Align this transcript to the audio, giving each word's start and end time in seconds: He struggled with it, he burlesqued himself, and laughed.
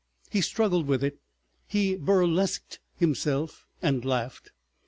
He 0.31 0.41
struggled 0.41 0.87
with 0.87 1.03
it, 1.03 1.19
he 1.67 1.95
burlesqued 1.95 2.79
himself, 2.97 3.67
and 3.83 4.03
laughed. 4.03 4.51